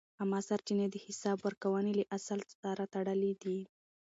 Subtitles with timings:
[0.19, 3.59] عامه سرچینې د حساب ورکونې له اصل سره تړلې دي.